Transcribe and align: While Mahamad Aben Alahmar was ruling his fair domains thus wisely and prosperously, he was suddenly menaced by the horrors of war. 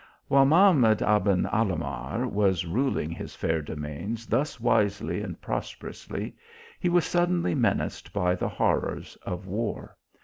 While 0.29 0.47
Mahamad 0.47 1.03
Aben 1.03 1.43
Alahmar 1.45 2.25
was 2.27 2.65
ruling 2.65 3.11
his 3.11 3.35
fair 3.35 3.61
domains 3.61 4.25
thus 4.25 4.59
wisely 4.59 5.21
and 5.21 5.39
prosperously, 5.39 6.35
he 6.79 6.89
was 6.89 7.05
suddenly 7.05 7.53
menaced 7.53 8.11
by 8.11 8.33
the 8.33 8.49
horrors 8.49 9.15
of 9.21 9.45
war. 9.45 9.95